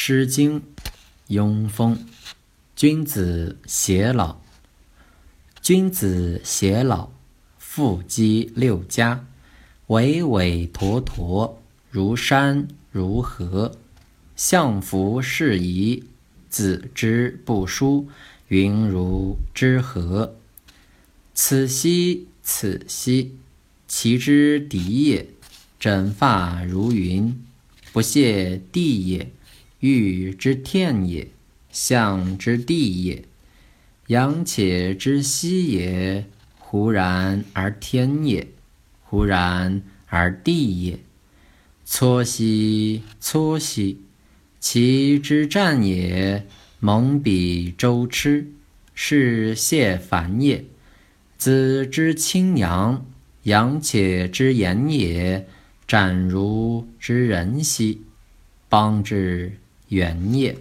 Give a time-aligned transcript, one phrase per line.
[0.00, 0.60] 诗经·
[1.26, 2.06] 雍风。
[2.76, 4.36] 君子偕老，
[5.60, 7.10] 君子偕老，
[7.58, 9.26] 父姬六家，
[9.88, 13.72] 巍巍驼驼，如山如河。
[14.36, 16.04] 相服适宜，
[16.48, 18.08] 子之不淑，
[18.46, 20.36] 云如之何？
[21.34, 23.36] 此兮此兮，
[23.88, 25.26] 其之敌也。
[25.80, 27.44] 枕发如云，
[27.92, 29.32] 不屑地也。
[29.80, 31.28] 欲之天也，
[31.70, 33.24] 象之地也。
[34.08, 36.24] 阳且之息也，
[36.58, 38.48] 忽然而天也，
[39.02, 40.98] 忽然而地也。
[41.84, 44.00] 错兮错兮，
[44.58, 46.46] 其之战也。
[46.80, 48.52] 蒙彼周痴，
[48.94, 50.64] 是谢反也。
[51.36, 53.04] 子之清阳，
[53.42, 55.46] 阳且之言也。
[55.86, 58.02] 展如之人兮，
[58.68, 59.58] 邦之。
[59.88, 60.56] 原液。